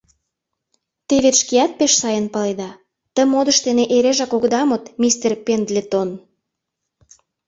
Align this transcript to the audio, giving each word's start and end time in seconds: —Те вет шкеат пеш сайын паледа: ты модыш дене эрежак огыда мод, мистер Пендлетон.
—Те 1.07 1.15
вет 1.23 1.35
шкеат 1.41 1.71
пеш 1.79 1.91
сайын 2.01 2.27
паледа: 2.33 2.69
ты 3.13 3.21
модыш 3.31 3.57
дене 3.67 3.83
эрежак 3.95 4.31
огыда 4.35 4.61
мод, 4.69 4.83
мистер 5.01 5.31
Пендлетон. 5.45 6.09